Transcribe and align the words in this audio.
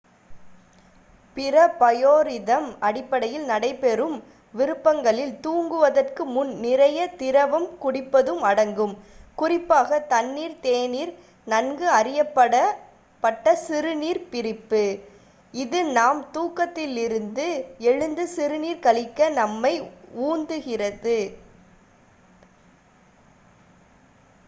பிற 1.37 1.55
பயோரிதம்-அடிப்படையில் 1.79 3.45
நடைபெறும் 3.45 4.15
விருப்பங்களில் 4.53 5.39
தூங்குவதற்கு 5.39 6.23
முன் 6.25 6.51
நிறைய 6.59 7.07
திரவம் 7.17 7.67
குறிப்பாக 9.35 9.99
தண்ணீர் 10.07 10.57
தேநீர் 10.61 11.13
நன்கு 11.47 11.87
அறியப்பட்ட 11.89 12.55
சிறுநீர்ப் 13.67 14.27
பிரிப்பு 14.29 14.83
குடிப்பதும் 14.89 15.05
அடங்கும் 15.05 15.53
இது 15.53 15.83
நாம் 15.91 16.21
தூக்கத்திலிருந்து 16.31 17.47
எழுந்து 17.85 18.27
சிறுநீர் 18.27 18.79
கழிக்க 18.79 19.29
நம்மை 19.33 19.73
உந்துகிறது 20.23 21.17